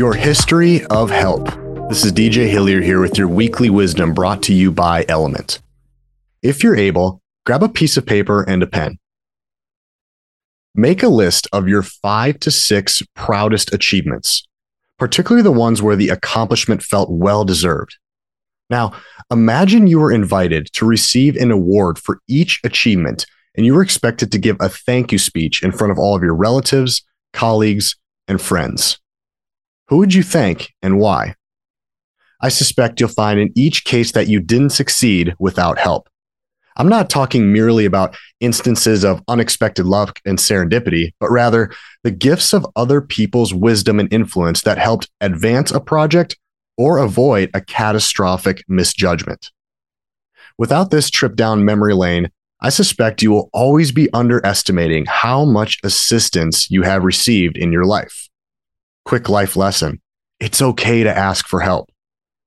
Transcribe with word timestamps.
Your 0.00 0.14
history 0.14 0.82
of 0.86 1.10
help. 1.10 1.44
This 1.90 2.06
is 2.06 2.12
DJ 2.14 2.48
Hillier 2.48 2.80
here 2.80 3.02
with 3.02 3.18
your 3.18 3.28
weekly 3.28 3.68
wisdom 3.68 4.14
brought 4.14 4.42
to 4.44 4.54
you 4.54 4.72
by 4.72 5.04
Element. 5.10 5.60
If 6.42 6.64
you're 6.64 6.74
able, 6.74 7.20
grab 7.44 7.62
a 7.62 7.68
piece 7.68 7.98
of 7.98 8.06
paper 8.06 8.40
and 8.40 8.62
a 8.62 8.66
pen. 8.66 8.98
Make 10.74 11.02
a 11.02 11.08
list 11.08 11.48
of 11.52 11.68
your 11.68 11.82
five 11.82 12.40
to 12.40 12.50
six 12.50 13.02
proudest 13.14 13.74
achievements, 13.74 14.48
particularly 14.98 15.42
the 15.42 15.52
ones 15.52 15.82
where 15.82 15.96
the 15.96 16.08
accomplishment 16.08 16.82
felt 16.82 17.10
well 17.10 17.44
deserved. 17.44 17.98
Now, 18.70 18.94
imagine 19.30 19.86
you 19.86 20.00
were 20.00 20.12
invited 20.12 20.72
to 20.72 20.86
receive 20.86 21.36
an 21.36 21.50
award 21.50 21.98
for 21.98 22.22
each 22.26 22.58
achievement 22.64 23.26
and 23.54 23.66
you 23.66 23.74
were 23.74 23.82
expected 23.82 24.32
to 24.32 24.38
give 24.38 24.56
a 24.60 24.70
thank 24.70 25.12
you 25.12 25.18
speech 25.18 25.62
in 25.62 25.72
front 25.72 25.90
of 25.90 25.98
all 25.98 26.16
of 26.16 26.22
your 26.22 26.34
relatives, 26.34 27.04
colleagues, 27.34 27.96
and 28.26 28.40
friends. 28.40 28.98
Who 29.90 29.96
would 29.96 30.14
you 30.14 30.22
thank 30.22 30.72
and 30.82 31.00
why? 31.00 31.34
I 32.40 32.48
suspect 32.48 33.00
you'll 33.00 33.08
find 33.08 33.40
in 33.40 33.52
each 33.56 33.84
case 33.84 34.12
that 34.12 34.28
you 34.28 34.38
didn't 34.38 34.70
succeed 34.70 35.34
without 35.40 35.80
help. 35.80 36.08
I'm 36.76 36.88
not 36.88 37.10
talking 37.10 37.52
merely 37.52 37.86
about 37.86 38.16
instances 38.38 39.04
of 39.04 39.20
unexpected 39.26 39.86
luck 39.86 40.20
and 40.24 40.38
serendipity, 40.38 41.12
but 41.18 41.32
rather 41.32 41.72
the 42.04 42.12
gifts 42.12 42.52
of 42.52 42.64
other 42.76 43.00
people's 43.00 43.52
wisdom 43.52 43.98
and 43.98 44.10
influence 44.12 44.62
that 44.62 44.78
helped 44.78 45.10
advance 45.20 45.72
a 45.72 45.80
project 45.80 46.38
or 46.78 46.98
avoid 46.98 47.50
a 47.52 47.60
catastrophic 47.60 48.62
misjudgment. 48.68 49.50
Without 50.56 50.92
this 50.92 51.10
trip 51.10 51.34
down 51.34 51.64
memory 51.64 51.94
lane, 51.94 52.30
I 52.60 52.68
suspect 52.68 53.22
you 53.22 53.32
will 53.32 53.50
always 53.52 53.90
be 53.90 54.08
underestimating 54.12 55.06
how 55.06 55.44
much 55.44 55.78
assistance 55.82 56.70
you 56.70 56.82
have 56.82 57.02
received 57.02 57.56
in 57.56 57.72
your 57.72 57.84
life. 57.84 58.29
Quick 59.04 59.28
life 59.28 59.56
lesson 59.56 60.00
it's 60.40 60.62
okay 60.62 61.02
to 61.02 61.16
ask 61.16 61.46
for 61.46 61.60
help. 61.60 61.90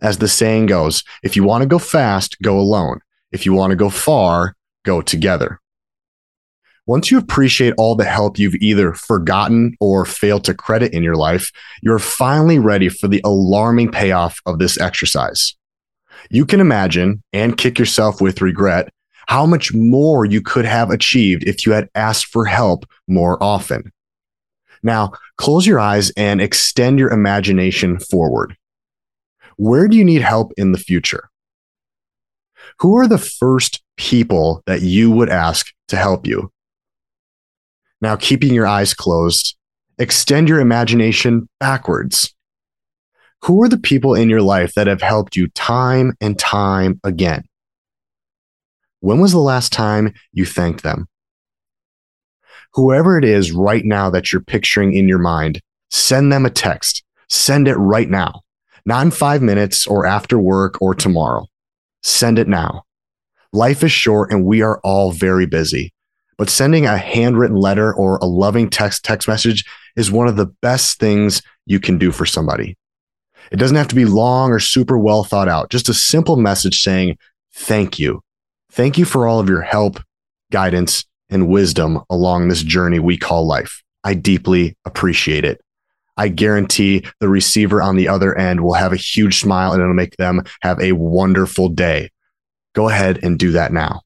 As 0.00 0.18
the 0.18 0.28
saying 0.28 0.66
goes, 0.66 1.02
if 1.22 1.36
you 1.36 1.42
want 1.42 1.62
to 1.62 1.68
go 1.68 1.78
fast, 1.78 2.36
go 2.42 2.58
alone. 2.58 3.00
If 3.32 3.46
you 3.46 3.52
want 3.52 3.70
to 3.70 3.76
go 3.76 3.90
far, 3.90 4.54
go 4.84 5.00
together. 5.00 5.60
Once 6.86 7.10
you 7.10 7.18
appreciate 7.18 7.74
all 7.76 7.94
the 7.94 8.04
help 8.04 8.38
you've 8.38 8.54
either 8.56 8.94
forgotten 8.94 9.76
or 9.80 10.06
failed 10.06 10.44
to 10.44 10.54
credit 10.54 10.92
in 10.94 11.02
your 11.02 11.16
life, 11.16 11.50
you're 11.82 11.98
finally 11.98 12.58
ready 12.58 12.88
for 12.88 13.08
the 13.08 13.20
alarming 13.24 13.90
payoff 13.90 14.40
of 14.46 14.58
this 14.58 14.80
exercise. 14.80 15.54
You 16.30 16.46
can 16.46 16.60
imagine 16.60 17.22
and 17.32 17.58
kick 17.58 17.78
yourself 17.78 18.20
with 18.20 18.40
regret 18.40 18.90
how 19.26 19.44
much 19.44 19.74
more 19.74 20.24
you 20.24 20.40
could 20.40 20.64
have 20.64 20.90
achieved 20.90 21.44
if 21.46 21.66
you 21.66 21.72
had 21.72 21.90
asked 21.94 22.26
for 22.26 22.46
help 22.46 22.86
more 23.06 23.42
often. 23.42 23.92
Now, 24.82 25.12
close 25.36 25.66
your 25.66 25.80
eyes 25.80 26.10
and 26.16 26.40
extend 26.40 26.98
your 26.98 27.10
imagination 27.10 27.98
forward. 27.98 28.56
Where 29.56 29.88
do 29.88 29.96
you 29.96 30.04
need 30.04 30.22
help 30.22 30.52
in 30.56 30.72
the 30.72 30.78
future? 30.78 31.30
Who 32.80 32.96
are 32.96 33.08
the 33.08 33.18
first 33.18 33.82
people 33.96 34.62
that 34.66 34.82
you 34.82 35.10
would 35.10 35.28
ask 35.28 35.72
to 35.88 35.96
help 35.96 36.26
you? 36.26 36.52
Now, 38.00 38.14
keeping 38.14 38.54
your 38.54 38.66
eyes 38.66 38.94
closed, 38.94 39.56
extend 39.98 40.48
your 40.48 40.60
imagination 40.60 41.48
backwards. 41.58 42.34
Who 43.42 43.62
are 43.62 43.68
the 43.68 43.78
people 43.78 44.14
in 44.14 44.30
your 44.30 44.42
life 44.42 44.74
that 44.74 44.86
have 44.86 45.02
helped 45.02 45.36
you 45.36 45.48
time 45.48 46.16
and 46.20 46.38
time 46.38 47.00
again? 47.02 47.44
When 49.00 49.20
was 49.20 49.32
the 49.32 49.38
last 49.38 49.72
time 49.72 50.14
you 50.32 50.44
thanked 50.44 50.82
them? 50.82 51.08
Whoever 52.74 53.18
it 53.18 53.24
is 53.24 53.52
right 53.52 53.84
now 53.84 54.10
that 54.10 54.32
you're 54.32 54.42
picturing 54.42 54.94
in 54.94 55.08
your 55.08 55.18
mind, 55.18 55.60
send 55.90 56.32
them 56.32 56.46
a 56.46 56.50
text. 56.50 57.02
Send 57.28 57.68
it 57.68 57.74
right 57.74 58.08
now, 58.08 58.42
not 58.86 59.04
in 59.04 59.10
five 59.10 59.42
minutes 59.42 59.86
or 59.86 60.06
after 60.06 60.38
work 60.38 60.80
or 60.80 60.94
tomorrow. 60.94 61.46
Send 62.02 62.38
it 62.38 62.48
now. 62.48 62.84
Life 63.52 63.82
is 63.82 63.92
short 63.92 64.30
and 64.30 64.44
we 64.44 64.62
are 64.62 64.80
all 64.84 65.12
very 65.12 65.46
busy, 65.46 65.92
but 66.36 66.50
sending 66.50 66.86
a 66.86 66.98
handwritten 66.98 67.56
letter 67.56 67.92
or 67.92 68.18
a 68.18 68.26
loving 68.26 68.70
text 68.70 69.04
text 69.04 69.26
message 69.28 69.64
is 69.96 70.10
one 70.10 70.28
of 70.28 70.36
the 70.36 70.46
best 70.62 70.98
things 70.98 71.42
you 71.66 71.80
can 71.80 71.98
do 71.98 72.12
for 72.12 72.26
somebody. 72.26 72.76
It 73.50 73.56
doesn't 73.56 73.76
have 73.76 73.88
to 73.88 73.94
be 73.94 74.04
long 74.04 74.50
or 74.50 74.60
super 74.60 74.98
well 74.98 75.24
thought 75.24 75.48
out. 75.48 75.70
Just 75.70 75.88
a 75.88 75.94
simple 75.94 76.36
message 76.36 76.80
saying, 76.80 77.16
thank 77.52 77.98
you. 77.98 78.22
Thank 78.70 78.98
you 78.98 79.04
for 79.04 79.26
all 79.26 79.40
of 79.40 79.48
your 79.48 79.62
help, 79.62 80.00
guidance, 80.52 81.04
and 81.30 81.48
wisdom 81.48 82.00
along 82.10 82.48
this 82.48 82.62
journey 82.62 82.98
we 82.98 83.16
call 83.16 83.46
life. 83.46 83.82
I 84.04 84.14
deeply 84.14 84.76
appreciate 84.84 85.44
it. 85.44 85.60
I 86.16 86.28
guarantee 86.28 87.04
the 87.20 87.28
receiver 87.28 87.80
on 87.80 87.96
the 87.96 88.08
other 88.08 88.36
end 88.36 88.60
will 88.60 88.74
have 88.74 88.92
a 88.92 88.96
huge 88.96 89.40
smile 89.40 89.72
and 89.72 89.80
it'll 89.80 89.94
make 89.94 90.16
them 90.16 90.42
have 90.62 90.80
a 90.80 90.92
wonderful 90.92 91.68
day. 91.68 92.10
Go 92.74 92.88
ahead 92.88 93.20
and 93.22 93.38
do 93.38 93.52
that 93.52 93.72
now. 93.72 94.02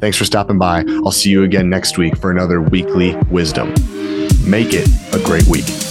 Thanks 0.00 0.16
for 0.16 0.24
stopping 0.24 0.58
by. 0.58 0.84
I'll 1.04 1.10
see 1.10 1.30
you 1.30 1.42
again 1.42 1.68
next 1.68 1.98
week 1.98 2.16
for 2.16 2.30
another 2.30 2.62
weekly 2.62 3.16
wisdom. 3.30 3.70
Make 4.46 4.68
it 4.72 4.88
a 5.12 5.22
great 5.24 5.46
week. 5.46 5.87